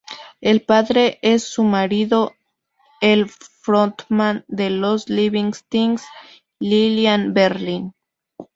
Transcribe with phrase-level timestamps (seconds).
[0.39, 2.33] El padre es su marido
[3.01, 6.03] el frontman de los Living Things,
[6.59, 7.93] Lillian Berlin.